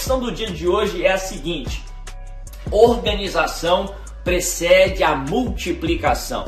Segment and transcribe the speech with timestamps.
[0.00, 1.84] reflexão do dia de hoje é a seguinte:
[2.70, 6.46] organização precede a multiplicação.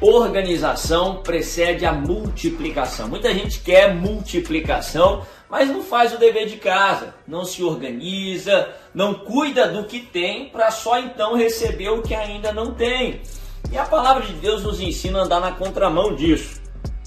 [0.00, 3.08] Organização precede a multiplicação.
[3.08, 9.12] Muita gente quer multiplicação, mas não faz o dever de casa, não se organiza, não
[9.12, 13.22] cuida do que tem para só então receber o que ainda não tem.
[13.72, 16.60] E a palavra de Deus nos ensina a andar na contramão disso.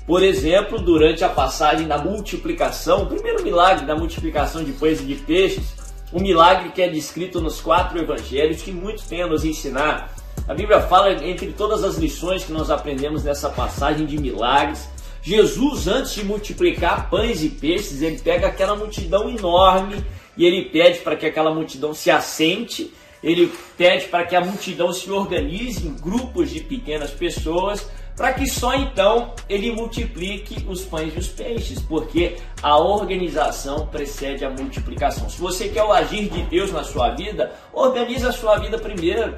[0.05, 5.03] Por exemplo, durante a passagem da multiplicação, o primeiro milagre da multiplicação de pães e
[5.03, 5.75] de peixes,
[6.11, 10.13] um milagre que é descrito nos quatro evangelhos, que muitos têm a nos ensinar.
[10.47, 14.89] A Bíblia fala, entre todas as lições que nós aprendemos nessa passagem de milagres,
[15.21, 20.03] Jesus, antes de multiplicar pães e peixes, ele pega aquela multidão enorme
[20.35, 22.91] e ele pede para que aquela multidão se assente,
[23.23, 28.47] ele pede para que a multidão se organize em grupos de pequenas pessoas para que
[28.49, 35.29] só então ele multiplique os pães e os peixes, porque a organização precede a multiplicação.
[35.29, 39.35] Se você quer o agir de Deus na sua vida, organize a sua vida primeiro.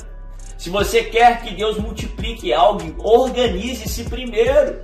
[0.57, 4.81] Se você quer que Deus multiplique algo, organize-se primeiro.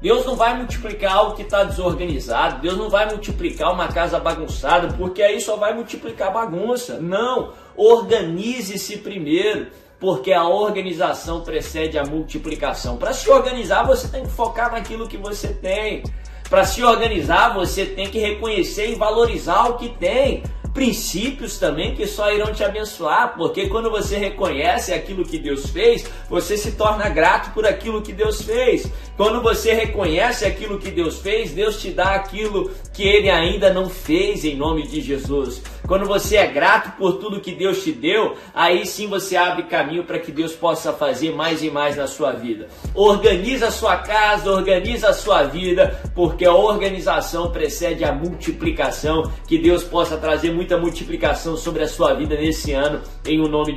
[0.00, 4.92] Deus não vai multiplicar algo que está desorganizado, Deus não vai multiplicar uma casa bagunçada,
[4.94, 7.00] porque aí só vai multiplicar bagunça.
[7.00, 9.68] Não, organize-se primeiro
[9.98, 12.96] porque a organização precede a multiplicação.
[12.96, 16.02] Para se organizar, você tem que focar naquilo que você tem.
[16.48, 20.44] Para se organizar, você tem que reconhecer e valorizar o que tem.
[20.76, 26.04] Princípios também que só irão te abençoar, porque quando você reconhece aquilo que Deus fez,
[26.28, 28.86] você se torna grato por aquilo que Deus fez.
[29.16, 33.88] Quando você reconhece aquilo que Deus fez, Deus te dá aquilo que ele ainda não
[33.88, 35.62] fez em nome de Jesus.
[35.86, 40.04] Quando você é grato por tudo que Deus te deu, aí sim você abre caminho
[40.04, 42.68] para que Deus possa fazer mais e mais na sua vida.
[42.94, 49.30] Organiza a sua casa, organiza a sua vida, porque a organização precede a multiplicação.
[49.46, 53.72] Que Deus possa trazer muita multiplicação sobre a sua vida nesse ano, em o nome
[53.72, 53.74] de